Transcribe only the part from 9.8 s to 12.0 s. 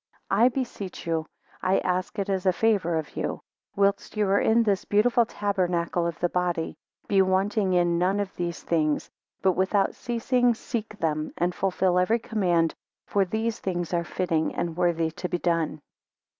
ceasing seek them, and fulfil